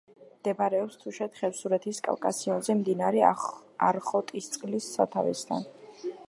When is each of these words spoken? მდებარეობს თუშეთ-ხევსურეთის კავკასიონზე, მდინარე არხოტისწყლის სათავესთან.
მდებარეობს 0.35 0.95
თუშეთ-ხევსურეთის 1.01 1.99
კავკასიონზე, 2.07 2.77
მდინარე 2.79 3.21
არხოტისწყლის 3.91 4.89
სათავესთან. 4.97 5.71